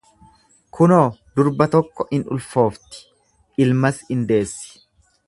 [0.77, 1.01] Kunoo,
[1.41, 3.05] durba tokko in ulfoofti,
[3.67, 4.71] ilmas in deessi.